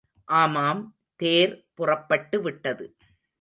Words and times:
ஆமாம், 0.25 0.81
தேர் 1.15 1.67
புறப்பட்டுவிட்டது. 1.77 2.85